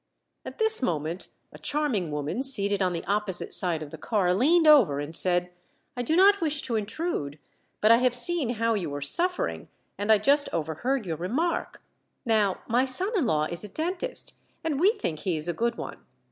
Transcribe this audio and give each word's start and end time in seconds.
At 0.43 0.57
this 0.57 0.81
moment 0.81 1.27
a 1.53 1.59
charming 1.59 2.09
woman 2.09 2.41
seated 2.41 2.81
on 2.81 2.91
the 2.91 3.05
opposite 3.05 3.53
side 3.53 3.83
of 3.83 3.91
the 3.91 3.99
car 3.99 4.33
leaned 4.33 4.65
over 4.65 4.99
and 4.99 5.15
said, 5.15 5.51
"I 5.95 6.01
do 6.01 6.15
not 6.15 6.41
wish 6.41 6.63
to 6.63 6.75
intrude, 6.75 7.37
but 7.81 7.91
I 7.91 7.97
have 7.97 8.15
seen 8.15 8.55
how 8.55 8.73
you 8.73 8.89
were 8.89 9.01
suffering, 9.01 9.67
and 9.99 10.11
I 10.11 10.17
just 10.17 10.49
overheard 10.51 11.05
your 11.05 11.17
remark. 11.17 11.83
Now 12.25 12.61
my 12.67 12.83
son 12.83 13.15
in 13.15 13.27
law 13.27 13.43
is 13.51 13.63
a 13.63 13.67
dentist, 13.67 14.33
and 14.63 14.79
we 14.79 14.93
think 14.93 15.19
he 15.19 15.37
is 15.37 15.47
a 15.47 15.53
good 15.53 15.75
one. 15.77 15.99